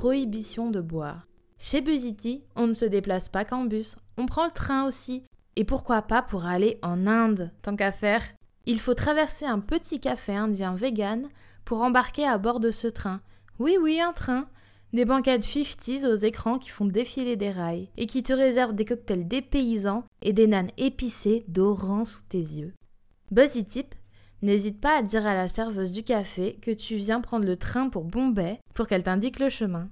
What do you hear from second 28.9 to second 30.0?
t'indique le chemin.